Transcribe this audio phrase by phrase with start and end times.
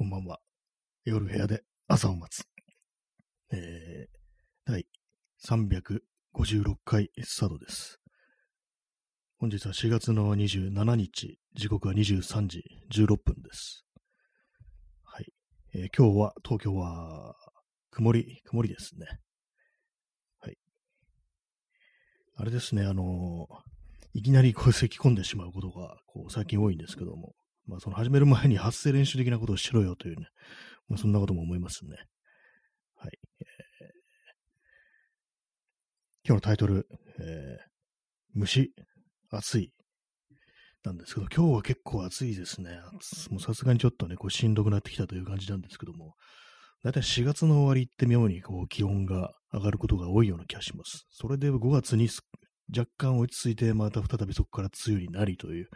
[0.00, 0.38] こんばんは。
[1.04, 2.48] 夜部屋で朝を待つ。
[3.52, 4.86] えー、第
[5.44, 8.00] 356回スタートです。
[9.36, 13.84] 本日は4月の27日、時刻は23時16分です。
[15.04, 15.26] はい。
[15.74, 17.34] えー、今日は、東京は、
[17.90, 19.06] 曇り、曇りですね。
[20.38, 20.56] はい。
[22.36, 27.34] あれですね、あのー、いきなりこう咳き込んでしまうことが、こう、最近多いんですけども、
[27.70, 30.26] まあ、その始める前に発声練習的なことをしろよというね、
[30.88, 31.96] まあ、そんなことも思いますね。
[32.96, 33.12] はい。
[33.40, 33.88] えー、
[36.26, 36.88] 今日のタイトル、
[37.20, 37.64] えー、
[38.34, 38.72] 虫、
[39.30, 39.72] 暑い、
[40.84, 42.80] なんですけど、今日は結構暑いですね。
[43.30, 46.14] もうさすがにちょっとね、こうしんどくなってきたという感じなんですけども、
[46.82, 51.06] だいたい4月の終わりって妙にこう気温が上がることが多いような気がします。
[51.10, 52.08] それで5月に
[52.76, 55.68] 若干落ち着いて、また再びそこから梅雨になりという、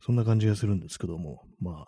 [0.00, 1.86] そんな感じがするんですけども、まあ、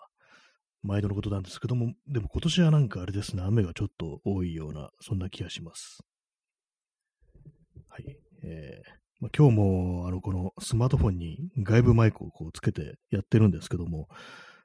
[0.83, 5.99] 毎度のことなんですけども、でも今年はなんかあれですね、雨がちょっと多いような、そんな気がします。
[7.89, 8.17] はい。
[8.43, 14.07] えーまあ、今日も、あの、このスマートフォンに外部マイクをこうつけてやってるんですけども、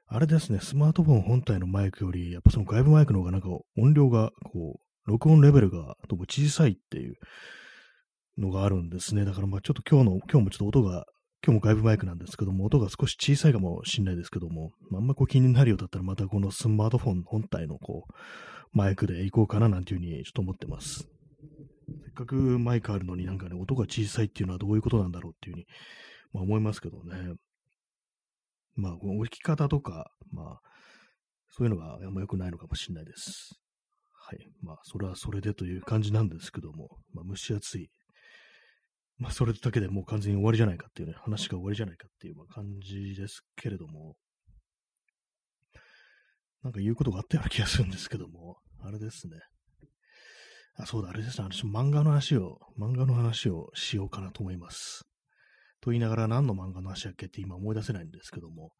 [0.05, 7.15] あれですね、スマートフォン本体のマイクより、やっぱその外部マイクの方がなんか音量が、こう、録音レベルがどうも小さいっていう
[8.37, 9.25] のがあるんですね。
[9.25, 11.05] だからまあちょっと今日の、今日もちょっと音が
[11.45, 18.13] 今日も外部マイクなんですけども、音が少し小さいかもしれないですけども、あんまこう気になるようだったらまたこのスマートフォン本体のこう、
[18.71, 21.09] マイクで行こうかななんていうふうにちょっと思ってます。
[22.05, 25.65] せっかくマイクあるのになんかね、音が小さいっていうのはどういうことなんだろうっていうふうに、
[26.31, 27.33] まあ、思いますけどね。
[28.75, 30.59] まあ、この置き方とか、まあ、
[31.49, 33.59] そういうのがあんま良くないのかもしれないです。
[34.13, 34.39] はい。
[34.61, 37.89] まあ、それはそれでという感じなんですけども、まあ、蒸し暑い
[39.23, 44.17] まあ、それだけでもう完全に終わりじゃないかっていうね、話が終わりじゃないかっていう感じですけれども、
[46.61, 49.37] なんか言うことがあったような気がするんですけども、あれですね。
[50.75, 51.47] あ、そうだ、あれですね。
[51.49, 55.05] 私、漫画の話を、漫画の話をしようかなと思います。
[55.79, 58.71] と言いながら何の漫画の話だっけって今思い出せないんですけども、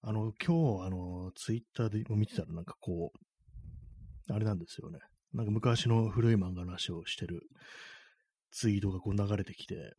[0.00, 5.00] あの、今日、あの、ツイッターで見てたらなんかこう、あれなんですよね。
[5.32, 7.40] なんか昔の古い漫画の話をしてる
[8.52, 9.94] ツイートがこう流れてきて、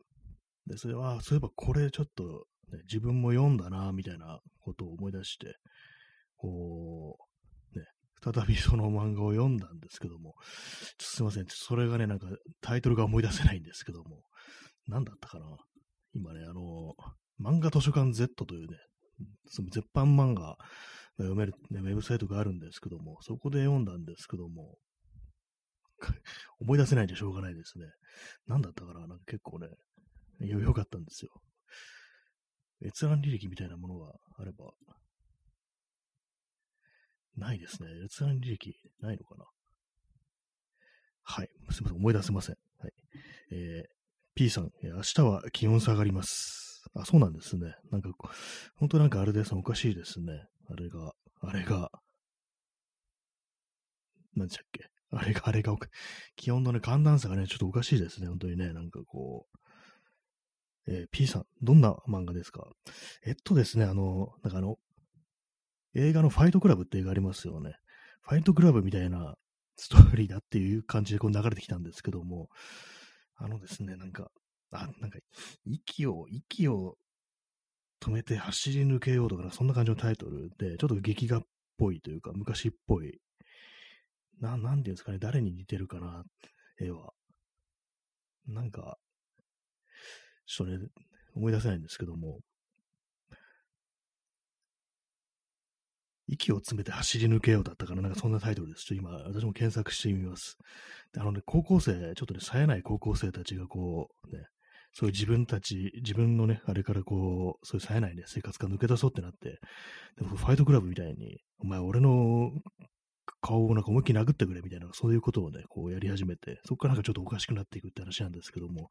[0.66, 5.56] で、それは、そういえばこれちょっと、ね、自分も読んだな、みたいなことを思い出して、
[6.36, 7.18] こ
[7.74, 7.84] う、ね、
[8.22, 10.34] 再びその漫画を読んだんですけども、
[10.98, 12.28] すいません、それがね、なんか
[12.60, 14.22] タイトルが思い出せないんですけども、
[14.86, 15.46] 何だったかな
[16.14, 16.94] 今ね、あの、
[17.40, 18.76] 漫画図書館 Z というね、
[19.48, 20.56] その絶版漫画が
[21.18, 24.76] 読める、ね、ウェブサイトがあるんですけども、そこで読んだんですけども、
[26.60, 27.86] 思い出せないでしょうがないですね。
[28.46, 29.06] 何だったかな？
[29.06, 29.68] なんか結構ね、
[30.40, 31.30] 良かったんですよ。
[32.82, 34.72] 閲覧履歴みたいなものがあれば、
[37.36, 37.88] ないですね。
[38.04, 39.44] 閲覧履歴ないのかな？
[41.22, 41.48] はい。
[41.70, 41.96] すみません。
[41.96, 42.56] 思い出せません。
[42.78, 42.92] はい。
[43.50, 43.90] えー、
[44.34, 46.84] P さん、明日は気温下がります。
[46.94, 47.74] あ、そうなんですね。
[47.90, 48.10] なんか、
[48.76, 49.54] 本当なんかあれです。
[49.54, 50.46] おかしいですね。
[50.68, 51.90] あれが、あれが、
[54.34, 54.90] 何でしたっけ？
[55.16, 55.76] あれが、 あれが、
[56.36, 59.58] 気温のね、寒暖差がね、ちょっとおかしいですね、本当にね、なんかこう。
[60.86, 62.68] えー、P さん、どんな漫画ですか？
[63.24, 64.76] えっとですね、あの、なんかあの、
[65.94, 67.76] 映画のファイトクラブって映画ありますよね。
[68.20, 69.36] ファイトクラブみたいな
[69.76, 72.50] ストーリーだっていう感じでこう流れてきたんですけども、
[73.36, 74.30] あのですね、なんか、
[74.72, 75.18] あ、なんか、
[75.64, 76.98] 息を、息を
[78.00, 81.42] 止めて走り抜けようとか、そんな感じのタイトルで、ちょっと劇画っ
[81.78, 83.20] ぽいというか、昔っぽい
[84.40, 86.24] な、なんていうんですかね、誰に似てるかな、
[86.80, 87.12] 絵は。
[88.46, 88.98] なんか、
[90.46, 90.88] ちょっとね、
[91.34, 92.40] 思い出せないんですけども、
[96.26, 98.84] 息を詰めて走り抜けようだったかな、なんかそんなタイトルです。
[98.84, 100.56] ちょっと今、私も検索してみます。
[101.16, 104.44] あのね、高校生、ちょっとね、冴えない高校生たちがこう、ね、
[104.92, 109.58] そういう自分たち、自分のね、あれからこう、そういう冴えないね、生活から抜け出そうってなって、
[110.16, 112.52] でもファイトクラブみたいに、お前俺の
[113.40, 118.90] 顔をなんか思いっきり殴ってくれみたいな、そういうことをね、こうやり始めて、そこからなんかちょっとおかしくなっていくって話なんですけども、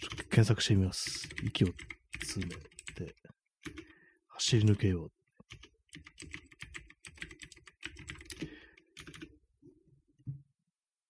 [0.00, 1.28] ちょっと検索してみます。
[1.42, 1.68] 息を
[2.20, 3.14] 詰めて、
[4.28, 5.08] 走り抜けよう。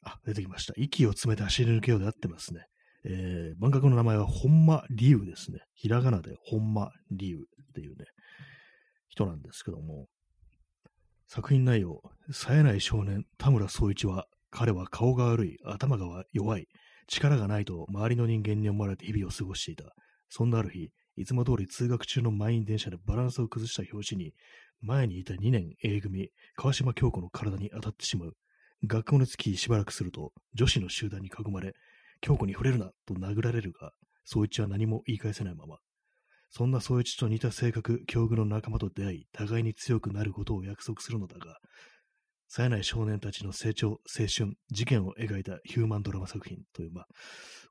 [0.03, 0.75] あ、出てきました。
[0.77, 2.67] 息を詰めて走り抜けようで合ってますね。
[3.05, 5.61] えー、漫画家の名前は本間理由ですね。
[5.75, 7.41] ひらがなで本間理由っ
[7.75, 8.05] ていうね、
[9.09, 10.07] 人なんですけども、
[11.33, 16.67] 作品内容、冴えない少年、田村総一は、彼は顔が悪い、頭が弱い、
[17.07, 19.85] 力がないと周りの人間に思われて日々を過ごしていた。
[20.29, 24.35] そんなある日、いつも通り通学中の満員電車でバランスを崩した拍子に、
[24.81, 28.33] 前にいた2年 A 組、川島京子の体に当たってしまう。
[28.85, 31.75] 学校の月しばらくすると、女子の集団に囲まれ、
[32.21, 33.93] 京子に触れるなと殴られるが、
[34.25, 35.77] 宗一は何も言い返せないまま。
[36.51, 41.59] そんな宗一と似た性格、境遇の仲間と出会い、互いに強くなることを約束するのだが、
[42.49, 47.07] 冴えない少年たちの成長、青春、事件を描いたヒューマンドラマ作品という、まあ、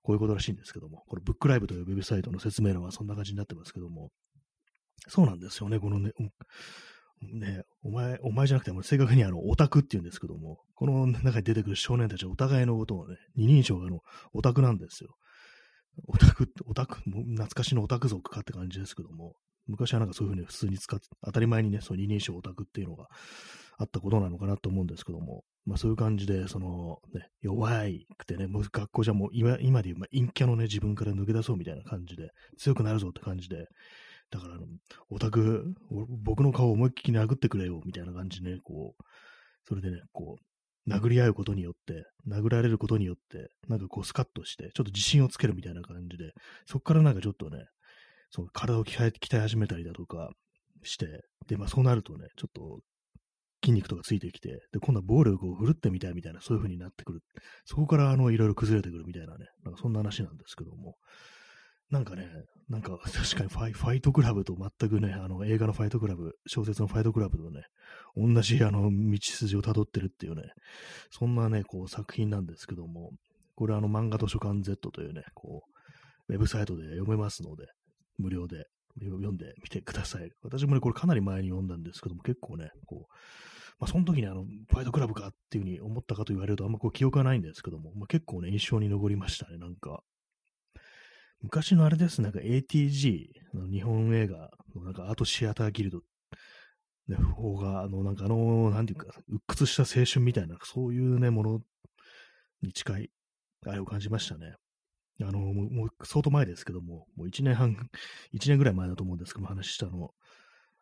[0.01, 4.11] こういうことらしいんですけども、これ、ブックライブというウェブサイトの説明欄はそんな感じになってますけども、
[5.09, 6.11] そうなんですよね、このね、
[7.21, 13.99] ね、お前、お前じゃなくて、正確にあの、オタクって言うんですけども、この中に出てくる少年たちはお互いのことをね、二人称がの、
[14.33, 15.15] オタクなんですよ。
[16.07, 19.35] オタク、オタク、懐かしのオタク族かって感じですけども、
[19.67, 23.07] 昔はなんかそういうふうに普通に使って、当たり前にね、その二人称オタクっていうのが
[23.77, 33.67] あったことなのかなと思うんですけども、まあそういう感じで、そのね、弱いくてね、もう学校じゃもう今今で言う、まあ、陰キャのね、自分から抜け出そうみたいな感じで、強くなるぞって感じで、
[34.31, 34.57] だから、
[35.09, 35.73] オタク、
[36.23, 39.03] 僕の顔を思いっきり殴ってくれよ、みたいな感じでね、こう、
[39.67, 40.43] それでね、こう、
[40.89, 46.31] 殴り合うことによって、殴られることによって、なんかこうスカッとして、ちょっと自信をつけるみたいな感じで、
[46.65, 47.65] そこからなんかちょっとね、
[48.31, 50.31] その体を鍛え鍛え始めたりだとか
[50.83, 52.79] して、で、まあそうなるとね、ちょっと
[53.63, 57.21] 筋肉とかついてきて、で、今度は暴力を振るってみたいみたいな、そういう風になってくる。
[57.65, 60.95] そこからあの、いろいろ崩れてくるみたいなね、なんかそんな話なんですけども、
[61.91, 62.27] なんかね、
[62.69, 67.63] なんか 確かにファイファイトクラブと全くね、あの映画のファイトクラブ、小説のファイトクラブとね、
[68.15, 70.43] 同じあの道筋を辿ってるっていうね、
[71.09, 73.11] そんなね、こう作品なんですけども、
[73.55, 75.63] これあの漫画図書館 Z というね、こ
[76.27, 77.67] う、ウェブサイトで読めますので、
[78.17, 78.67] 無料で
[78.99, 80.31] 読んでみてください。
[80.43, 83.13] 私もね、これかなり前に読んだんですけども、結構ね、こう、
[83.79, 90.03] まあ、その時にあの、ファイトクラブかっていうふうに思ったかと言われるとあんまこう記憶はないんですけども、まあ、結構ね、印象に残りましたね、なんか。
[91.41, 96.01] 昔のあれです、なんか ATG の日本映画のなんかアートシアターギルド
[97.09, 101.59] ね、方が、あの、なんかあの、なんていうか、鬱屈した青春みたいな、そういうね、もの
[102.61, 103.09] に近い、
[103.65, 104.53] あれを感じましたね。
[105.21, 107.75] あの、もう、もう相当前ですけども、もう1年半、
[108.33, 110.11] 1年ぐらい前だと思うんですけども、話したの。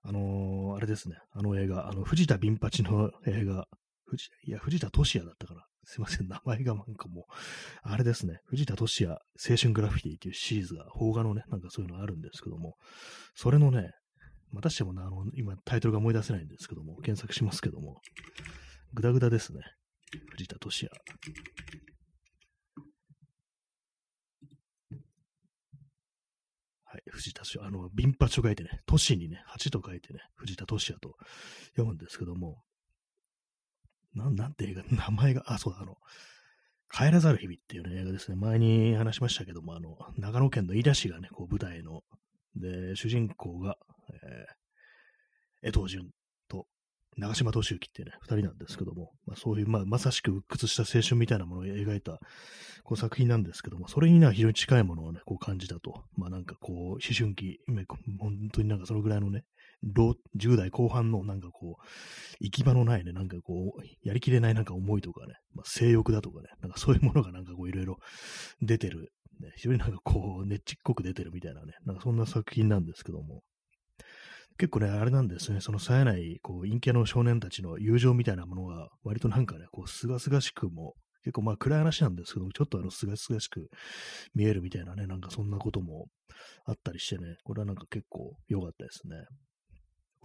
[0.04, 3.66] あのー、あれですね、あの映画、あの、藤田ビンパチの映画、
[4.06, 5.66] 藤いや、藤田俊也だったかな。
[5.90, 7.24] すいません、名前がなんかもう、
[7.82, 12.76] あれですね、藤田俊也青春グラフィティっていうシリーズが、邦画のね、なんかそういうのあるんですけども、
[13.36, 13.92] それのね、
[14.52, 18.02] またしてもあの、今タイトルが思い出せないんですけども、検索しますけども、
[18.94, 19.62] ぐだぐだですね。
[20.32, 21.02] 藤田俊也。
[26.84, 27.68] はい、藤田俊也。
[27.68, 31.16] あの、ビンパチと書いてね、都市にね、8と書いてね、藤田俊也と
[31.78, 32.62] 読むんですけども、
[34.18, 35.98] なん、なんて映画、名前が、あ、そうだ、あの、
[36.92, 38.38] 帰らざる日々っていう、ね、映画ですね。
[38.38, 42.02] 前に話しましたけども、あの、長野県の飯田市がね、こう舞台の、
[42.56, 43.78] で、主人公が、
[45.62, 46.10] えー、江藤淳
[46.48, 46.66] と
[47.18, 52.20] 長島敏之っていうね、二人なんですけども、まあ、そういう、まあ、まさしく鬱屈した青春みたいなものを描いた、
[52.84, 56.04] こう作品なんですけども、それには非常に近いものをね、こう感じたと。
[56.16, 57.60] まあなんかこう、思春期、
[58.20, 59.44] 本当になんかそのぐらいのね、
[59.86, 61.86] 10代後半のなんかこう、
[62.40, 67.98] 行き場のないね、なんかこう、やりきれないなんか思いとかね、まあ、性欲だとかね、なんかそういうものが なんかこういろいろ
[68.62, 73.44] 出てる、ね、非常になんかこう、ねっちっこく出てるみたいなね、なんかそんな作品なんですけども、
[74.58, 83.70] 結構ね、あれなんですね、その冴えない、こう、陰キャの少年たちの友情みたいなものが、割となんかね、こう、すがすがしくも、結構まあ暗い話なんですけど、ちょっとあの、すがすがしく
[84.34, 86.08] 見えるみたいなね、なんかそんなことも
[86.66, 89.18] あったりしてね、これはなんか結構良かったですね。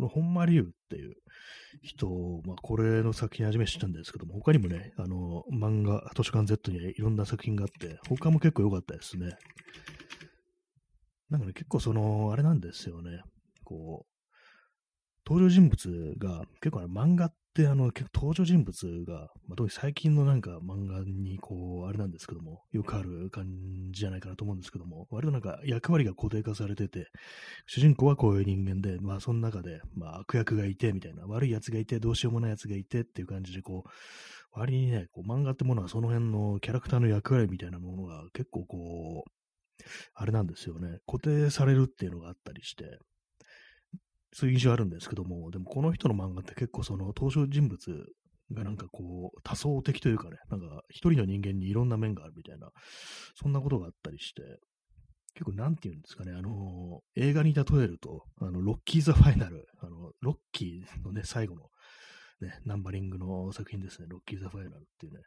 [0.02, 1.14] この本間龍っていう
[1.82, 2.08] 人、
[2.44, 9.36] まあ、これの作品初め知ったんですけども、他にもね、あの、漫画、図書館 Z にいろんな作品があって、他も結構良かったですね。
[11.30, 13.20] なんかね、結構その、あれなんですよね。
[13.64, 14.12] こう、
[15.24, 23.46] 登場人物が結構あの漫画ってあの登場人物が、まあ、特に最近のなんか漫画にこう、あれなんですけども、よくある感
[23.92, 27.08] じじゃないかなと思うんですけども、割となんか役割が固定化されてて、
[27.66, 33.90] 主人公はこういう人間で、まあその中で、まあ悪役がいてみたいな、悪い奴がいて、どうしようもない奴がいてっていう感じでこう、
[34.52, 39.30] 割にね、こう漫画ってものはその辺のキャラクターの役割みたいなものが結構こう、
[40.14, 42.98] あれなんですよね、固定されるっていうのがあったりして、
[44.32, 48.06] そういう印象あるんですけども、でもこの人の漫画って結構その登場人物
[48.52, 52.70] がなんかこう多層的というかね、なんか一人の人間にいろんな面があるみたいな、
[53.34, 54.42] そんなことがあったりして、
[55.34, 61.62] 結構なんて言うんですかね、あの、映画に例えると、あの、ロッキー・ザ・ファイナル、あの、ロッキーのね、最後の、
[62.42, 65.20] ね、ナンバリングの作品ですね、ロッキー・ザ・ファイナルっていうね、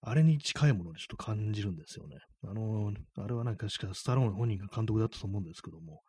[0.00, 2.18] あれに近いものでちょっと感じるんですよね。
[2.44, 6.02] あの、あれはなんか確かスタローン本人が監督だったと思うんですけども、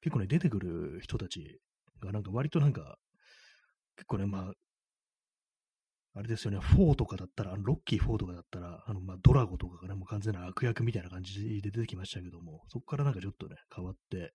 [0.00, 1.60] 結構ね、出てくる人たち
[2.00, 2.96] がなんか割となんか、
[3.96, 4.52] 結構ね、まあ、
[6.18, 14.32] あれですよね、4とかだったら、あのロッキー4とかだったら、あの、まあ、ドラゴとかがね、もう完全な悪役みたいな感じで出てきましたけども、そこからなんかちょっとね、変わって、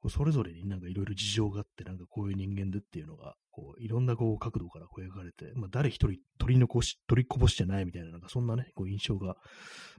[0.00, 9.36] こうそれぞれになんかいろいろ事情があって、なんかこういう人間でっていうのが、こう、いろんなこう角度からこう描かれて、まあ、誰一人取り残し、取りこぼしてないみたいな、なんかそんなね、こう印象が、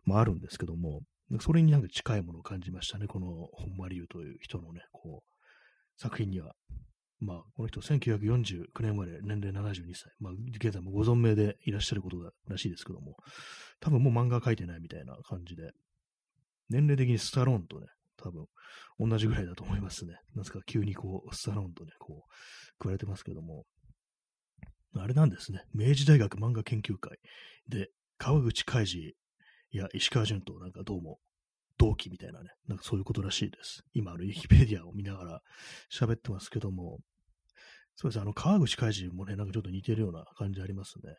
[0.03, 1.01] まあ、あるんですけども、
[1.39, 5.34] それになんか近いものを感じましたね、この本間龍という人のね、こう、
[5.97, 6.55] 作品には。
[7.19, 10.11] まあ、この人、1949年生まれ、年齢72歳。
[10.19, 13.15] まあ、現在もご存命でいらっしゃることらしいですけども、
[13.79, 15.71] 多分もう漫画描いてないみたいな感じで、
[16.69, 17.87] 年齢的にスタローンとね、
[18.17, 18.45] 多分
[18.99, 20.15] 同じぐらいだと思いますね。
[20.35, 22.31] なんすか、急にこう、スタローンとね、こう、
[22.79, 23.65] 食われてますけども、
[24.97, 27.17] あれなんですね、明治大学漫画研究会
[27.67, 29.13] で、川口海二
[29.71, 31.19] や石川淳となんかどうも
[31.77, 33.83] 同期みたいなね、なんかそういうことらしいです。
[33.93, 35.41] 今、あの、ウィキペディアを見ながら
[35.91, 36.99] 喋ってますけども、
[37.95, 38.17] そうです。
[38.17, 41.15] ね、あの、川口海二もね、なんかちょっと似てるような感じありますね。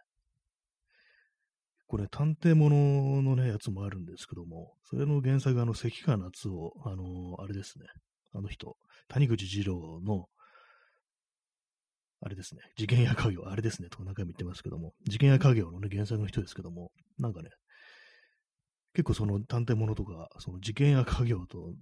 [1.86, 7.86] これ、探偵もののね、やつもあるんですけども、それの原作が、あの、関川夏を、あの、あれですね、
[8.32, 8.76] あの人、
[9.08, 10.26] 谷口二郎の、
[12.20, 17.50] あれですね、事件や家業、あれですね、と何回も言ってますけども、事件や家業のね、原作の人ですけども、なんかね、
[18.96, 21.74] 結構その探偵物とか、その事件や家業と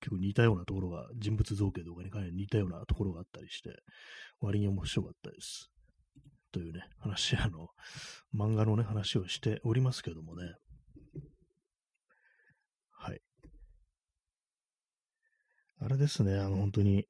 [0.00, 3.70] 結構似たようなところが、人物造形とかにかなり似たようなところがあったりして、
[4.40, 5.70] 割に面白かったです。
[6.50, 7.68] というね、話、あの、
[8.34, 10.54] 漫画のね、話をしておりますけどもね。
[12.90, 13.20] はい。
[15.78, 17.06] あれですね、あの、本当に、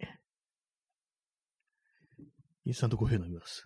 [2.67, 3.65] インスタントコーヒー飲みます。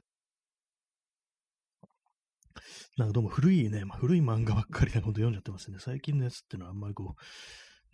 [2.97, 5.79] なんかどうも古いね、まあ、古い漫画ばっかりで本当読んじゃってますね。
[5.81, 7.15] 最近のやつってのはあんまりこ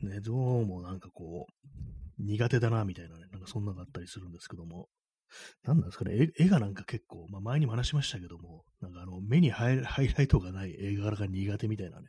[0.03, 4.89] う、ね、どうもなんかこう、苦手だな、みたいなね、なんかそんなのがあったりするんですけども、
[5.65, 12.09] なんなんですかね、絵がなんか結構、まあ、前にも話しましたけども、なんかあの、目にハイハイライトがない映画が苦手みたいなね、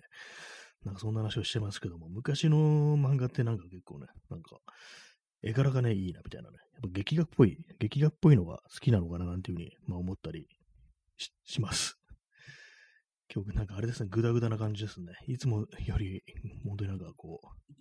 [0.85, 2.57] なんかそんな話をしてますけども、昔の
[2.97, 4.57] 漫画ってなんか結構ね、なんか、
[5.43, 10.47] 絵柄がね、いいなみたいなね、やっぱ劇画っぽい、劇画っぽいのが好きなのかななんていうふうに、まあ、思ったり
[11.45, 11.96] します。
[13.33, 15.13] 今日なんかあれですね、ぐだぐだな感じですね。
[15.27, 16.23] いつもより、
[16.65, 17.73] 本当になんかこう、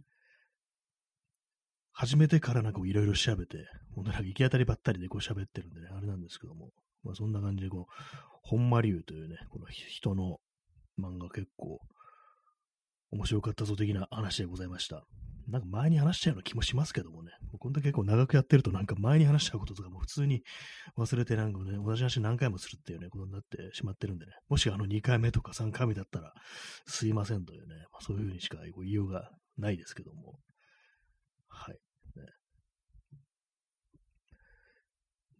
[1.93, 3.59] 初めてからなんかいろいろ調べて、
[3.95, 6.71] 本当になんか行き当たりばったりでこう喋ってるんでね、あれなんですけども、
[7.05, 7.93] まあそんな感じでこう、
[8.43, 10.39] 本間流というね、この人の
[10.99, 11.81] 漫画結構
[13.13, 15.05] 面白かったぞ的な話でございました。
[15.49, 20.43] なんか前に話したような気もしますけどもね、もこんだけ結構長くやってるとなんか前に話したこととかも普通に
[20.99, 26.33] 忘れてなんかね、同じ話何回もするっていうね、ことになってしまってるんでね、もしあの2回目とか3回目だったら
[26.87, 30.39] すいませんというね、まあ、そういうふうにしか言いようがないですけども、
[31.49, 31.75] はい。
[32.17, 32.23] ね、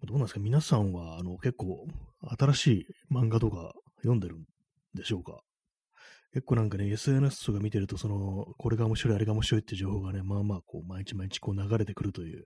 [0.05, 0.41] どうなんですか？
[0.41, 1.85] 皆さんはあの結構
[2.39, 3.73] 新しい漫画とか
[4.03, 4.45] 読んでるん
[4.95, 5.41] でしょうか？
[6.37, 12.45] 結構なんかね、SNS とか見てると、その、これが面白い、あれが面白いって情報がね、まあまあ、こう、毎日毎日こう流れてくるという、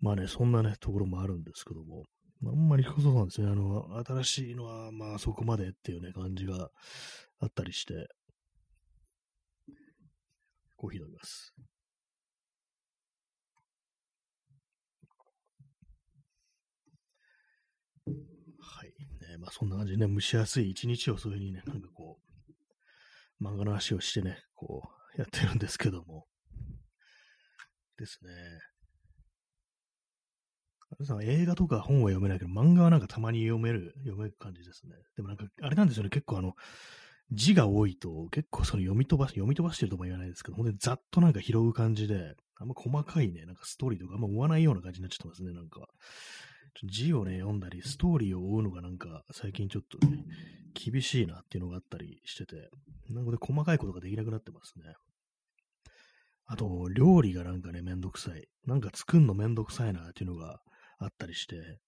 [0.00, 2.04] まあね、そんなね、ところもあるんですけども、
[2.46, 3.48] あんまりそうなんですね。
[3.48, 6.70] あの、新しいのは、まあそこまでっていうね、感じが
[7.40, 8.08] あったりして、
[10.78, 11.54] コーヒー飲みます。
[18.06, 18.88] はい。
[19.30, 22.21] ね、まあそんな感じでね、蒸しやすい一日をそういうふうにね、なんかこう、
[23.42, 26.26] 漫画の話をしてね、こう、やってるんですけども。
[27.98, 28.30] ですね。
[31.04, 34.94] さ映画とか本は読めないけど、漫画はなんかたまに読める、読める感じですね。
[35.16, 36.54] でもなんか、あれなんですよね、結構あの、
[37.30, 45.88] 字が多いと、結構その読み飛ばし、読み飛ばしてるとも言わないですけど、ほんでざっとなんか拾う感じで、あんま細かいね、なんかストーリーとかあんま追わないような感じになっちゃってますね、なんか。
[46.84, 50.24] 字をね、読んだり、ストーリーを追うのがなんか、最近ちょっとね、
[50.72, 52.70] 厳しいなっていうのがあったりしてて、
[53.10, 54.94] なので細かいことができなくなってますね。
[56.46, 58.46] あと、料理がなんかね、めんどくさい。
[58.66, 60.60] なんか作んのめんどくさいなっていうのが
[60.98, 61.78] あったりして、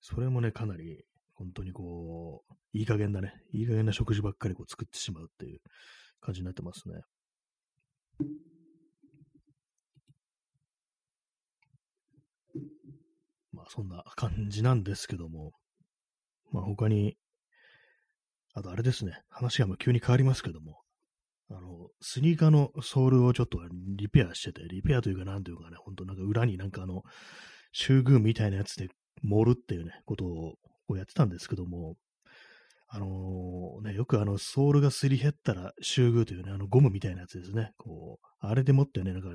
[0.00, 3.32] それもね、かなり、本当にこう、いい加減だね。
[3.52, 5.60] いい加減な食事ばっかりこう作ってしまうっていう
[6.20, 7.00] 感じになってますね。
[13.52, 15.52] まあそんな感じなんですけども、
[16.52, 17.16] まあ他に、
[18.58, 20.80] あとあれですね、話がもう急に変わりますけども、
[21.50, 23.58] あの、スニーカーのソールをちょっと
[23.96, 27.02] リペアしてて、リペアというかなんというかね、ほんとなんか裏になんかあの、
[27.72, 28.88] 修具みたいなやつで
[29.22, 30.26] 盛るっていうね、こと
[30.88, 31.94] をやってたんですけども、
[32.88, 37.72] あのー、ね、よくあの、ソールがすり減ったら修具というね、あの、ゴムみたいなやつですね。
[37.76, 39.28] こう、あれでもってね、なんか、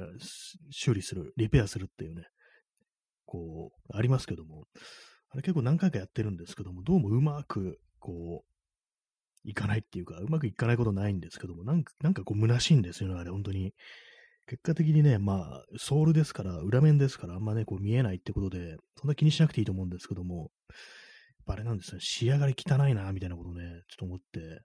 [0.72, 2.24] 修理する、リペアするっていうね、
[3.26, 4.66] こう、ありますけども、
[5.30, 8.53] あれ結構何回かやってるんですけども、どうもうまく、こう、
[9.44, 13.74] いかないっていうか、うまくいかないことないんですけども、なんか、なんかこう、虚しいんですよね、あれ、本当に。
[14.48, 20.52] 結果的にね、まあ、ソールですから、裏面ですから、あんまね、こう見えないってことで、そんな気にしなくていいと思うんですけども、
[21.46, 24.62] あれなんですね、仕上がり汚いな、みたいなことね、ちょっと思って、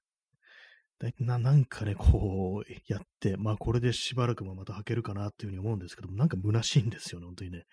[1.01, 7.65] だいななんかね、こう、やって、まあこれでしばらくもまた履けるかなっていうふうに思うんですけども、なんか虚しいんですよね、本当にね。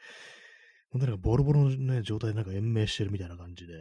[0.91, 3.74] 本当になんかボロボロのね、状態でなんか延命してるみたいな感じで、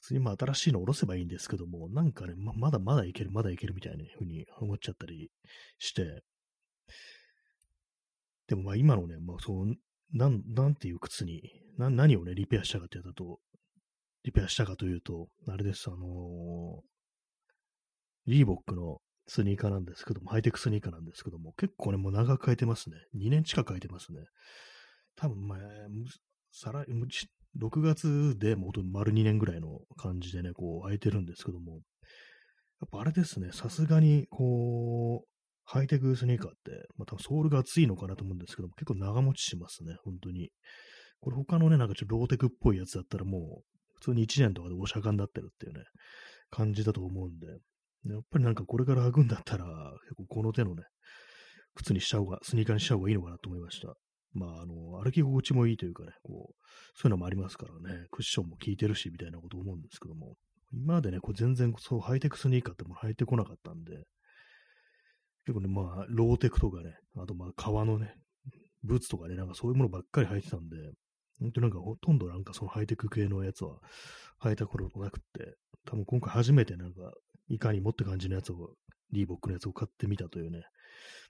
[0.00, 5.30] 普通にまあ新しいの下ろせばいいんですけども、なんかね、ままだまだいける、まだいけるみたいなふうに思っちゃったり
[5.78, 6.22] して、
[8.48, 9.74] でもまあ今のね、まあそう、
[10.12, 11.42] なん、なんていう靴に、
[11.78, 13.38] な、何をね、リペアしたかってやったと、
[14.24, 16.80] リペアしたかというと、あれです、あのー、
[18.26, 22.96] リーボックのスニーカーなんですけども、ハイテクスニーカーなんですけども、結構ね、もう長く履いてますね。
[23.16, 24.20] 2年近く履いてますね。
[25.16, 25.58] 多分、まあ、
[26.52, 26.84] さら、
[27.58, 31.80] 6月でもう丸2年ぐらいの感じでね、こう、履いてるんですけども、
[32.80, 35.28] やっぱあれですね、さすがに、こう、
[35.64, 40.50] ハイテクスニーカーって、またソールが厚いのかなと思うんですけども、結構長持ちしますね、本当に。
[41.20, 43.64] これ他のね、なんかちょっとローテクっぽいやつだったらもう、
[43.96, 45.84] 普通に1年とかでお釈迦になってるっていうね、
[46.50, 49.66] 感じだと思うんで、やっぱりなんかこれから履くんだったら、
[50.04, 50.84] 結構この手のね、
[51.74, 53.94] 靴にした方が、スニーカーにした方がいいのかなと思いました。
[54.32, 56.54] まあ、あの、歩き心地もいいというかね、こう、
[56.94, 60.36] そういうのもありますからね、クッションも効いてるし、みたいなこと思うんですけども、
[60.72, 64.04] 今までね、こう全然そうハイテクスニーカーっても履いてこなかったんで、
[65.46, 68.14] 結構ね、まあ、ローテクとかね、あとまあ、革のね、
[68.82, 70.76] ブーツとかね、なんかそういうものばっかり履いてたんで、
[71.40, 73.78] 本当なんかほとんどなんかそのハイテク系のやつは
[74.42, 75.56] 履いたことなくって、
[75.86, 77.12] 多分今回初めてなんか、
[77.48, 78.74] いかにもって感じのやつを、
[79.12, 80.62] リーボックのやつを買ってみたというね、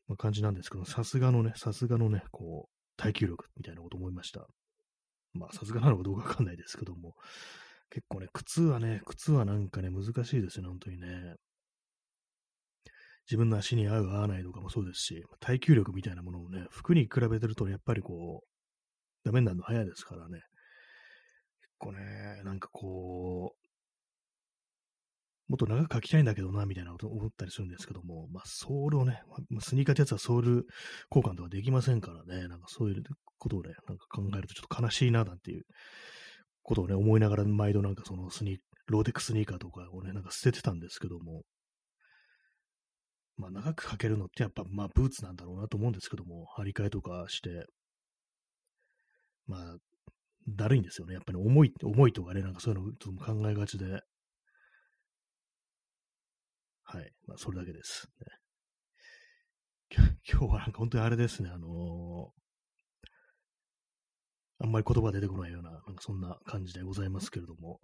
[0.07, 4.47] まあ、感じなんですけど、さすがのね、さすがのね、こう、耐久力みたいなこと思いました。
[5.33, 7.15] まあ、さすがなのかどうかわかんないですけども、
[7.89, 11.37] 結構ね、靴はね、靴はなんかね、難しいですよね、本当にね。
[13.27, 20.41] 自分の足に合う合わないとかもそうですし、耐久力みたいなものをね、服に比べてるとやっぱりこう、ダメになるの早いですからね。
[21.61, 23.60] 結構ね、なんかこう、
[25.51, 29.21] もっと長く書きたいんだけどな、みたいなこと思ったりするんですけども、まあ、ソールをね、
[29.59, 30.67] スニーカーってやつはソール
[31.13, 33.03] 交換とかできませんからね、なんかそういう
[33.37, 35.65] ことをね、なんか考えるとちょっと悲しいな、なんていう
[36.63, 41.43] ことをね、思いながら毎度なんかそのスニー、ローテックスニーカーとかをね、なんか捨ててたんですけども、
[43.37, 47.67] まあ、長く履けるのってやっぱ、まあ、ブーツなんだろうなと思うんですけども、張り替えとかして、
[49.49, 49.77] まあ、
[50.49, 51.15] だるいんですよね。
[51.15, 54.01] やっぱり重い、重いとかね、なんかそういうのちょっと考えがちで。
[56.93, 57.13] はい。
[57.29, 58.27] まあ、それだけです、ね。
[60.29, 67.81] 今日はなんか本当にあれですね、あのー、あんまり言葉出てこないような、なんかそんな感じでございますけれども、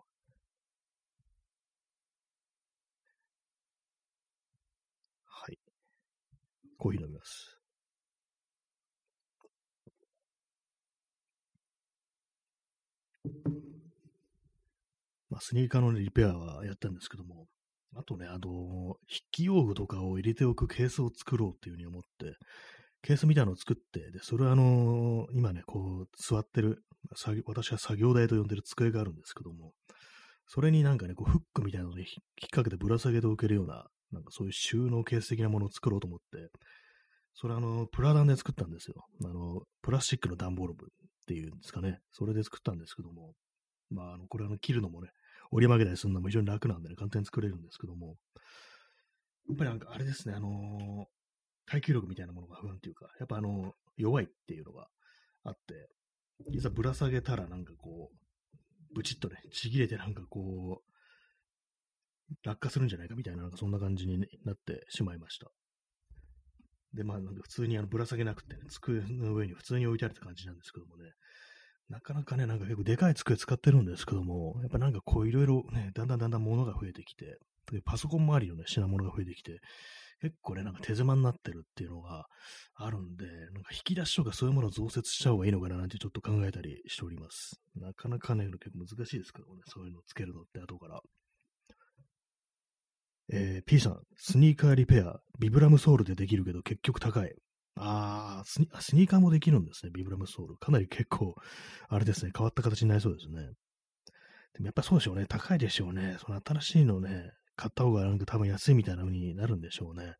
[5.25, 5.59] はい
[6.77, 7.61] コーヒー飲みます。
[15.31, 17.47] まあ、スニーカーのリペアはやったんですけども、
[17.99, 22.37] あとね、あの、筆記用具とかを入れておくケースを作ろうっていうふうに思って、
[23.03, 26.83] ケースみたいなのを作って、で、それはあの、今ね、こう、座ってる、
[27.47, 29.73] 私は作業台と呼んでる机があるんですけども、
[30.49, 32.09] それになんかね、こう、フックみたいなので引っ
[32.51, 36.51] 掛けてぶら下げておけるような、なんかそういう収納ケース的なものを作ろうと思って、
[37.35, 39.05] それあの、プラダンで作ったんですよ。
[39.25, 40.77] あの、プラスチックの段ボールっ
[41.27, 42.01] ていうんですかね。
[42.13, 43.33] それで作ったんですけども、
[43.91, 45.11] まあ、あの、これあの、切るのもね、
[45.51, 48.17] 折り曲げたりするのも非常に楽なんでね、簡単に作れるんですけども、
[49.49, 54.89] やっぱりなんかあれですね、あのー、耐久力みたいなものが不安っていうか、やっぱあの、弱いっていうのが
[55.45, 55.89] あって、
[56.53, 65.51] いざぶら下げたらなんかこう、ブチッとね、ちぎれてなんかこう、落下するんじゃないかみたいな、なんかそんな感じになってしまいました。
[66.93, 71.13] で、まあ、なんか普通にあのぶら下げなくてね、机の上に普通に置いてあるって感じなんですけどもね、
[71.89, 77.39] なかなかね、なんか結構でかい机使ってるんですけども、やっぱなんかこういろいろね、だんだんだんだん物が増えてきて、
[77.85, 79.61] パソコン周りのね、品物が増えてきて、
[80.21, 82.27] 結構ね、なんか手狭になってるっていうのが
[82.75, 87.61] あるんで、なんか引き出しとかそういうものを増設した方がいいのかななんてちょっと考えたりしております。
[87.77, 91.01] なかなかね、結構難しいですけどもね、そういうのをつけるのって後から。
[93.33, 97.35] えー、P さん、スニーカーリペア、ビブラムソールでできるけど結局高い。
[97.79, 100.57] あスニスニーカーもできるんですね、ビブラムソール。
[100.57, 101.35] かなり結構、
[101.89, 103.51] あれですね、変わった形になりそうですね。
[104.55, 106.17] でもやっぱそうでしょうね、高いでしょうね。
[106.19, 110.15] その新しいのね、買った方がなんか多分安いみたいな風になるんでしょうね。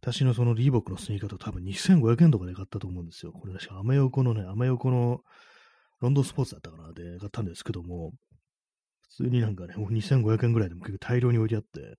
[0.00, 3.32] 私のそのリーボックのスニーカーと多分2500円とかで買ったと思うんですよ。
[3.32, 5.20] これ確かアメ横のね、アメ横の
[6.00, 8.12] ロンドンスポーツだったかなで買ったんですけども、
[9.16, 11.96] 普通になんかね、2500円ぐらいでも結構大量に置いてあって、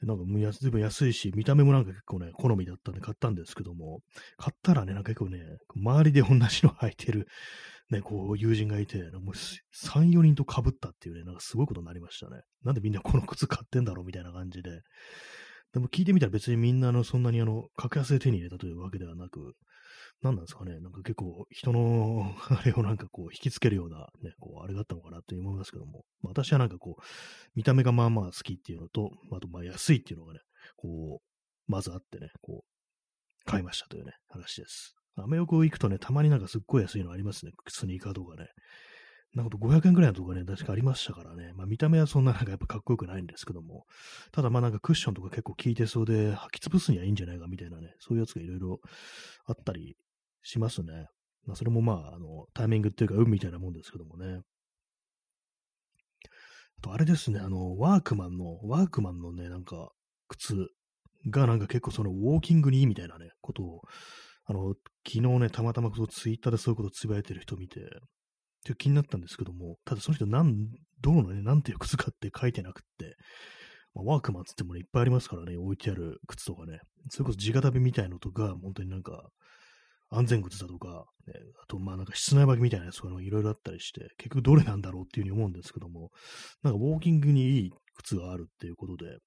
[0.00, 4.00] で、なんかずいぶん安いし、見た目もなんか結構ね、好みだったんで買ったんですけども、
[4.36, 5.40] 買ったらね、なんか結構ね、
[5.74, 7.28] 周りで同じの履いてる、
[7.90, 9.34] ね、こう、友人がいて、もう
[9.72, 12.42] 3、4人と被ったっていうね、なんかすごいことになりましたね。
[12.62, 14.82] なんでみんなこの靴買ってんだろうみたいな感じで。
[15.72, 19.54] でも聞いてみたら別にみんなのそんなにあの、格安で手に入れたというわけではなく、
[20.22, 27.02] 何なんですかね、なんか結構人の あれをなんかこう引きつけるようなね、こうあれだったのかなって思いますけども、まあ、私はなんかこう、
[27.54, 30.40] 見た目がまあまあ好きっていうのと、あとまあ安いっていうのがね、
[30.76, 34.94] こう、まずあってね、こう、買いましたというね、話です。
[35.16, 38.48] アメ横行くとね、たまになんかすっごい安いのありますね、スニーカーとかね。
[39.34, 41.52] なんか500円ぐらいのとこね、確かありましたからね。
[41.54, 43.84] まあ見た目はそんななんかやっぱかっこよくないんですけども。
[44.32, 48.80] ただまあなんかクッションとか結構効いてそうで履き潰すにはいいんじゃないかみたいなね、そういうやつがいろいろ
[49.44, 49.96] あったり
[50.46, 51.06] しますね。
[51.44, 54.40] まあ、それもまあ、あの、タイミングっていうか、運みたいなもんですけどもね。
[56.78, 59.90] あと、あれですね、あの、ワークマンの、ワークマンのね、なんか、
[60.28, 60.54] 靴
[61.30, 63.80] がなんか結構その、ウォーキングにいいみたいなね、ことを、
[64.44, 64.74] あの、
[65.06, 67.84] 昨日ね、たまたまそツイッターでそういうことをつぶやいてる人見て、っ
[68.64, 70.68] て気になったんですけども、ただその人、なん、
[71.00, 73.16] どうのね、なんていう靴かって書いてなくって、
[73.94, 76.80] まあ、ワークマンつってもね、いっぱいありますからね、置いてある靴とかね、
[77.10, 79.28] それこそ地形旅みたいのとか、本当になんか、
[80.10, 86.10] 安全靴だとか、ね、あと、まあなんか室内履きみたいなやつとかいろいろあったりして、結局どれなんだろうっていうふうに思うんですけども、
[86.62, 89.18] なんかウォーキングにいい靴があるっていうことで、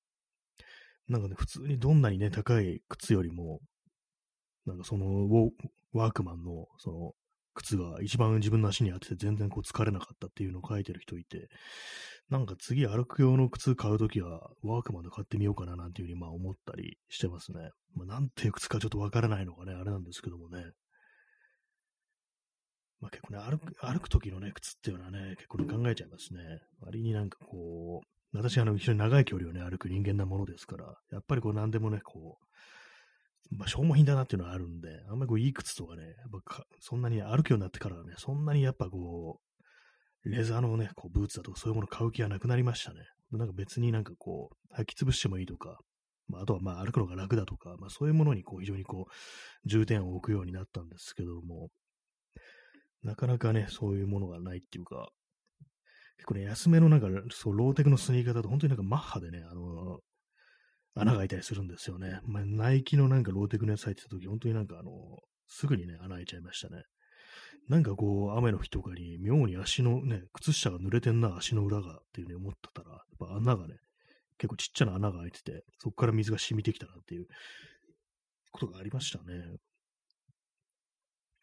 [1.08, 3.60] なんかね、普通にどんなにね、高い靴よりも、
[4.66, 5.28] なんかその
[5.94, 7.12] ワークマンのその
[7.56, 11.48] 靴が一番自分の足に当てて全然こう疲れなかったっていうのを書いてる人いて、
[12.30, 17.72] なんか次歩く用の靴買うときはワークマンで買ってみようかななんていうふうにまあ思ったりしてますね。
[17.96, 20.64] まあ、なんていう靴かちょっとわからないのがね、あれなんですけどもね。
[23.02, 26.40] まあ結構ね、歩く、歩く時のね、靴っていうのはね、結構ね、考えちゃいますね。
[26.82, 32.38] 割になんかこう、私あの、非常に長い距離をね、歩く人間なものですから、やっぱりこう何でもね、こ
[33.52, 39.49] う、まあ、消耗品だなっていうのはあるんで、あんまりこういい靴とかね、やっぱそんなに歩くようになってからはね、そんなにやっぱこう、
[40.26, 43.02] レザーのね、こうブーツだとかそういうもの買う気はなくなりましたね。
[43.32, 45.80] なんか別になんかこう、履き潰してもいいとか、
[46.28, 51.70] まあ、あとはまあ歩くのが楽だとか、まあそういうものにこう非常にこう、重点を置くようになったんですけども、
[53.04, 55.10] なかなかね、そういうものがないっていうか、
[56.18, 60.00] 結構ね、安めのなんか、そう、ローテクのスニーカーだと本当になんかマッハでね、あの、
[60.96, 62.20] 穴が開いたりするんですよね。
[62.26, 64.92] まあ、ナイキのなんかローテクのやつ入ってた時、本当になんかあの、
[65.48, 66.84] すぐにね、穴開いちゃいましたね。
[67.70, 73.76] なんかこう、雨の日とかに妙に足のね、靴下が濡れてんな、足の裏がっていうふうに思ってたら、やっぱ穴がね、
[74.40, 77.28] 結構ちっちゃな穴が開いてて、そこから水が染みてきたなっていう
[78.52, 79.44] ことがありましたね。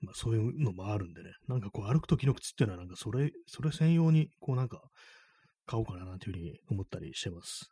[0.01, 4.83] まあそういうのもあるんでね、なんかこう歩く時の靴っていうのはなんかそれ、それ専用にこうなんか
[5.65, 7.71] 買おうかななんていうふうに思ったりしてます。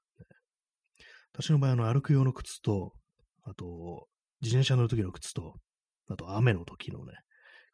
[1.33, 2.93] 私の場合、あの、歩く用の靴と、
[3.43, 4.07] あと、
[4.41, 5.57] 自転車乗る時の靴と、
[6.09, 7.15] あと、雨の時のね、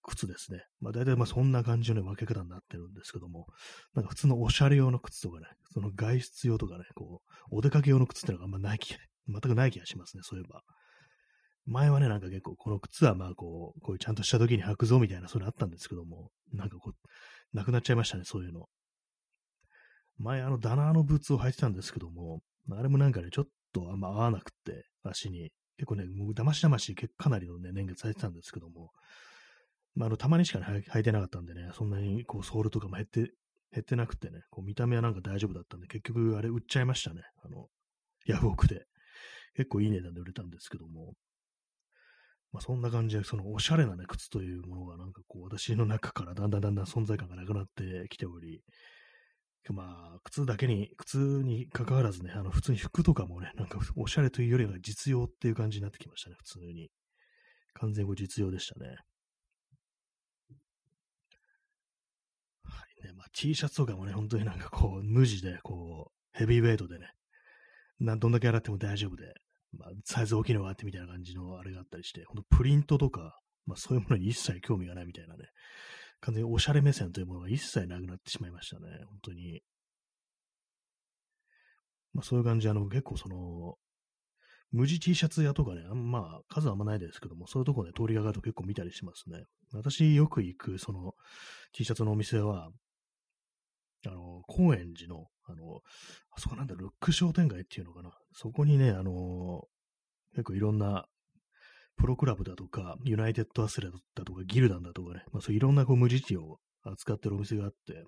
[0.03, 0.65] 靴ですね。
[0.81, 3.47] まあ、大体まあそんな感じの分け方になってるんですけども、
[3.95, 8.95] なんか普通のおしゃれ用の靴とかね、その外出用とかね、こう、お出かけ用の靴ってのがあんまない気、
[9.29, 10.63] 全くない気がしますね、そういえば。
[11.67, 18.69] 前はね、なんか結構、この靴はまあこう、こういうちゃんとした時に履くぞみたいな、それあったんですけども、なんかこう、なくなっちゃいましたね、そういうの。
[20.19, 25.51] 前、あの、ダナーのブーツを履いてたんですけども、あれもなんかね、ちょっとあんま合わなくって、足に。
[25.77, 28.91] 結構ね、もうだましだましかなりのね、年月されてたんですけども、
[29.95, 33.33] まあ、あの、たまにしか、ね、履いてなかったんでね、そんなにこう、ソールとかも減って、
[33.73, 37.23] 減ってなくてね、こう見た目はなんか大丈夫だったんで、結局あれ売っちゃいましたね。
[37.45, 37.69] あの、
[38.27, 38.87] ヤフオクで。
[39.55, 41.15] 結構いい値段で売れたんですけども、
[42.53, 48.63] まあそんな感じで、そのおしゃれなね、靴というものがなんかこう、私の中からだんだんだんだん存在感がなくなってきており、
[49.69, 56.91] まあ、靴だけに、靴に関わらずね、あの、普通に服とかもね、なんかおしゃれというよりは実用っていう感じになってきましたね、普通に。
[57.75, 58.97] 完全に実用でしたね。
[62.65, 67.13] はいね、まあ T シャツとかもね、本当になんかこう、無地で、こう、ヘビーウェイトでね、
[67.99, 69.35] などんだけ洗っても大丈夫で、
[69.77, 75.45] まあ、サイズ大きいのがあってみたいな感じのあれがあったりして、ほんとプリントとか、まあそういうものに一切興味がないみたいなね、
[76.21, 78.89] 完全におしゃれ目線というものが一切なくなってしまいましたね。
[79.07, 79.63] 本当に。
[82.13, 83.77] まあそういう感じ、あの、結構その、
[84.73, 89.45] 無地 T シャツ屋とかね、あんまあ、数はあんまないですけども、そういうとこね、通りがかると結構見たりしますね。
[89.73, 91.15] 私よく行く、その、
[91.73, 92.71] T シャツのお店は、
[94.07, 95.81] あの、高円寺の、あの、
[96.37, 98.13] あそこなんだ、ルック商店街っていうのかな。
[98.33, 99.65] そこにね、あの、
[100.33, 101.07] 結構いろんな
[101.97, 108.05] プロクラブだとか、ユナイテッドアスレだとか、ギルダンだとかね、まあそういろんなこう無実地を扱ってるお店があって、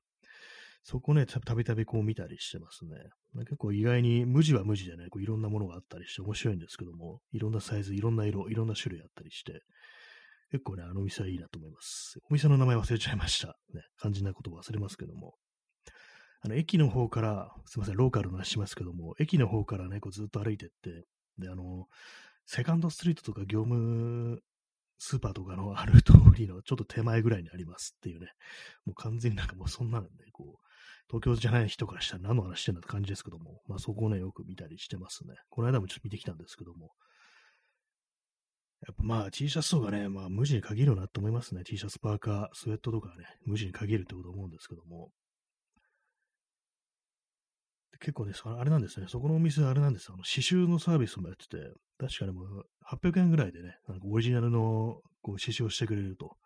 [0.85, 2.97] そこね、たびたびこう見たりしてますね。
[3.45, 9.61] 結構意外に無地は無地でね、こういろんなものがあったりして面白いんですけども、いろんなサイズ、いろんな色、いろんな種類あったりして、
[10.51, 12.19] 結構ね、あのお店はいいなと思います。
[12.29, 13.57] お店の名前忘れちゃいました。
[13.75, 15.35] ね、肝心なこと忘れますけども。
[16.45, 21.07] あの、駅の方から、すいません、ローカルの話しますけども、駅の方からね、こうずっと歩いてって、
[21.39, 21.87] で、あの、
[22.47, 24.43] セカンドストリートとか業務
[24.99, 28.29] スーパーとかの ある通りのちょっと手前ぐらいにありますっていうね、
[28.85, 30.67] もう完全になんかもうそんなのね、こう、
[31.09, 35.35] 東京じゃない人からしたら何の話してんだって感じですけども、まあそこをね、よく見たりしてますね。
[35.51, 36.93] この間もちょっと見てきたんですけども、
[38.87, 41.65] やっぱまあ T シャツとかね、まあ無地に限るなと思いますね。
[41.65, 45.11] T シャツ、パーカー、スウェットとかね、無地に限るってこと思うんですけども。
[48.03, 50.15] 結構ね、あれなんですね、そこのお店あれなんですよ。
[50.15, 56.37] あの刺繍のサービスもやってて、確かにもう800円ぐらいでね、なんかオリジナルのこう刺繍をしてくれると。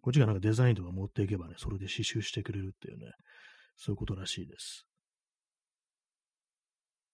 [0.00, 3.12] こっちがなんかデザインとか持っていけばね、それで刺繍してくれるっていうね、
[3.76, 4.86] そういうことらしいです。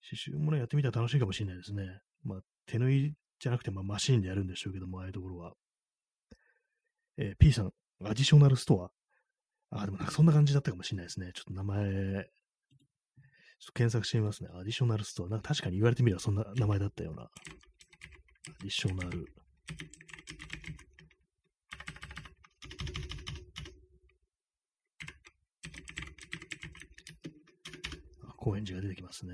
[0.09, 2.01] 刺繍もね、やってみたら楽しいかもしれないですね。
[2.23, 5.53] まあ、手縫いじゃなくて、まあ、マシンでやるんでしょうけども、ああいうところは。
[7.19, 7.73] えー、P さん、
[8.05, 8.91] アディショナルスト
[9.73, 9.81] ア？
[9.83, 11.33] あ、でもなんかそんな感じだったかもしれないですね。
[11.35, 12.31] ちょっと名前、
[13.59, 14.51] ちょっと検索してみますね。
[14.55, 15.29] アディショナルストア。
[15.29, 17.23] なんか確かに言われてみればそんな名前だったような。
[17.23, 17.29] ア
[18.63, 19.27] ディショナル。
[28.37, 29.33] 高円寺が出てきますね。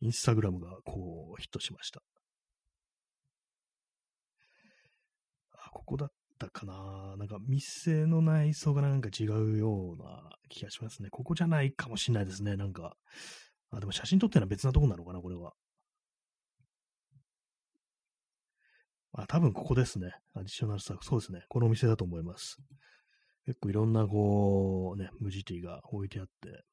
[0.00, 2.02] インスタグラムがこうヒットしました。
[5.52, 6.10] あ、ここだっ
[6.42, 11.08] たかななんか店の内装がなんか違うような気がしますね。
[11.10, 12.56] ここじゃないかもしれないですね。
[12.56, 12.96] なんか。
[13.70, 15.52] あ、でも写真撮ってのは別なとこなのかなこれは。
[19.12, 20.12] あ、多分ここですね。
[20.34, 21.04] アディショナルスタッフ。
[21.04, 21.44] そうですね。
[21.48, 22.58] このお店だと思います。
[23.46, 26.64] 結構いろんなこう、ね、無地ティが置いてあって、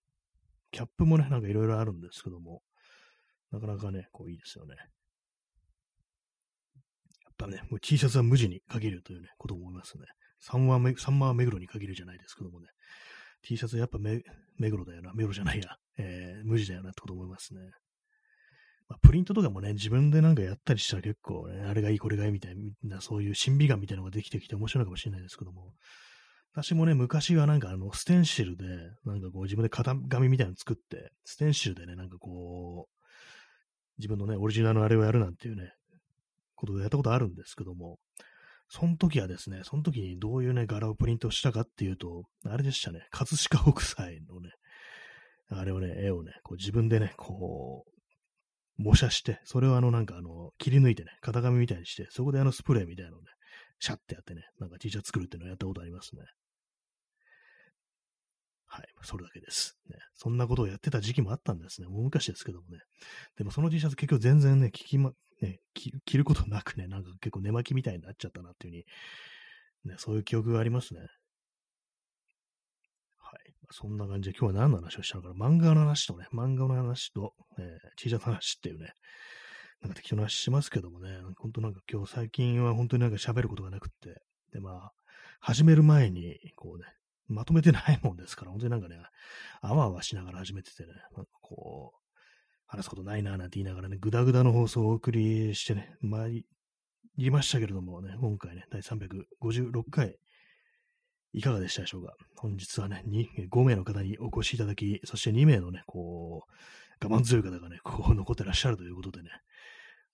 [0.72, 2.62] キャップもね、なんかいろいろあるんですけども、
[3.52, 4.76] なかなかね、こういいですよね。
[7.40, 10.04] ぱね、もう T シャツは無地に限るというね、ことを思いますね。
[10.40, 12.68] サンマーメサンマー目黒に限るじゃないですけどもね。
[13.42, 14.22] T シャツやっぱ目
[14.70, 17.62] 黒だよな、目黒じゃないや、えー、無地だよなってこと思いますね。
[18.90, 25.74] まあ、プリントとかもね、自分でなんかやったりしたら結構ね、あれがいい、これがいいみたいな、そういう審美眼みたいなのができてきて面白いかもしれないですけども、
[26.54, 28.66] 私もね、昔はなんかあの、ステンシルで、
[29.06, 33.00] なんかこう自分で型紙みたいなの作って、ステンシルでね、なんかこう、
[34.00, 35.72] 自分のね、オリジナルのあれをやるなんていうね、
[36.60, 37.98] ことでやったことあるんですけども、
[38.68, 44.52] その時はですね、その時にどういうね、柄をプリントしたかっていうと、あれでしたね、葛飾北斎のね、
[45.50, 53.28] あれをね、絵をね、こう自分でね、こう、模写して、それをあの、なんかあの、切り抜いてね、型紙みたいにして、そこであのスプレーみたいなのをね、
[53.80, 56.22] シャッてやってね、なんか T シャツ作るっていうのをやったことありますね。
[58.68, 58.88] はい。
[59.02, 59.80] それだけです。
[59.90, 59.98] ね。
[60.14, 61.88] そんなことをやってた時期もあったんですね。
[61.88, 62.78] もう昔ですけどもね。
[63.36, 71.00] でもその T シャツ結局全然ね、聞きま、ね、着ることなくね、なんか結構寝巻きみたいになっちゃったなっていうふうに、ね、そういう記憶がありますね。
[71.00, 71.10] はい。
[73.72, 75.48] そんな感じで今日は何の話をしたのかな？
[75.48, 77.66] 漫画の話とね、漫画の話と、えー、
[77.98, 78.92] T シャツの話っていうね、
[79.82, 84.22] なんか適当な話しますけどもね、本当なんか今日最近は本当になんか喋ることがなくって、
[84.52, 84.92] でまあ、
[85.40, 86.86] 始める前に、こうね、
[87.28, 88.98] まとめてないもんですから、本当になんかね、
[89.62, 91.98] あわあわしながら始めててね、なんかこう、
[92.72, 96.46] 話すことないなぁなんて言いながらね、ぐだぐだの放送をお送りしてね、参
[97.18, 100.16] りましたけれどもね、今回ね、第356回、
[101.34, 102.14] いかがでしたでしょうか？
[102.36, 103.04] 本日はね、
[103.52, 109.30] 5名の方にお越しいただき、そして2名のね、こう、我慢強い方がね、こう残ってらっしゃるということでね、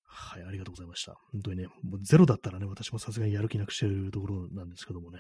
[0.05, 1.15] はい、ありがとうございました。
[1.33, 5.19] 本当にね、もうゼロだったらね、私もさすがにやる気なくしてるところなんですけどもね、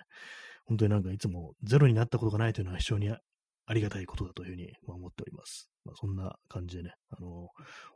[0.65, 3.09] 本当になんかいつもゼロになったことがないというのは非常に
[3.67, 5.69] ありがたいことだというふうに思っております。
[5.83, 7.49] まあ、そんな感じでね、あの、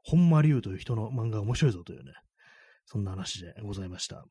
[0.03, 2.13] 本間龍という人の漫画面白いぞというね、
[2.85, 4.23] そんな話でございました。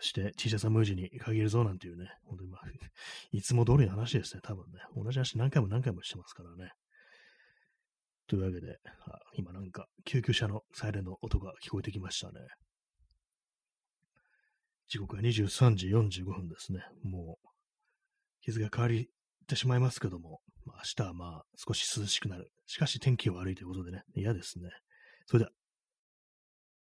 [0.00, 2.62] そして、T シャツは無地に限るぞなんていうね、本当にまあ、
[3.32, 4.80] いつも通りの話ですね、多分ね。
[4.96, 6.72] 同じ話何回も何回もしてますからね。
[8.26, 12.40] というわけで、あ今なんか救急車のサイレンの音が聞こえてきましたね。
[14.88, 16.80] 時刻は23時45分ですね。
[17.02, 17.48] もう
[18.40, 19.08] 日付が変わり
[19.46, 22.50] てしまいますけども、まあ、明日はまあ少し涼しくなる。
[22.66, 24.70] しかし天気は悪いということでね、嫌ですね。
[25.26, 25.52] それでは